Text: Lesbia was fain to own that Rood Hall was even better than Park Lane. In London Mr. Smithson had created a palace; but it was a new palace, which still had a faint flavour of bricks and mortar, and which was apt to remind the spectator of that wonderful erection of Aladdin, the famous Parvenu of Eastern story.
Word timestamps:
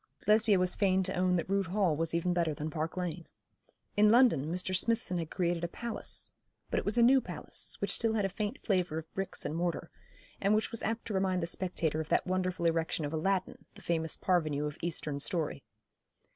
Lesbia 0.25 0.57
was 0.57 0.73
fain 0.73 1.03
to 1.03 1.13
own 1.13 1.35
that 1.35 1.47
Rood 1.47 1.67
Hall 1.67 1.95
was 1.95 2.15
even 2.15 2.33
better 2.33 2.55
than 2.55 2.71
Park 2.71 2.97
Lane. 2.97 3.27
In 3.95 4.09
London 4.09 4.51
Mr. 4.51 4.75
Smithson 4.75 5.19
had 5.19 5.29
created 5.29 5.63
a 5.63 5.67
palace; 5.67 6.31
but 6.71 6.79
it 6.79 6.85
was 6.85 6.97
a 6.97 7.03
new 7.03 7.21
palace, 7.21 7.79
which 7.81 7.91
still 7.93 8.13
had 8.15 8.25
a 8.25 8.29
faint 8.29 8.57
flavour 8.65 8.97
of 8.97 9.13
bricks 9.13 9.45
and 9.45 9.55
mortar, 9.55 9.91
and 10.41 10.55
which 10.55 10.71
was 10.71 10.81
apt 10.81 11.05
to 11.05 11.13
remind 11.13 11.43
the 11.43 11.45
spectator 11.45 12.01
of 12.01 12.09
that 12.09 12.25
wonderful 12.25 12.65
erection 12.65 13.05
of 13.05 13.13
Aladdin, 13.13 13.63
the 13.75 13.83
famous 13.83 14.17
Parvenu 14.17 14.65
of 14.65 14.75
Eastern 14.81 15.19
story. 15.19 15.61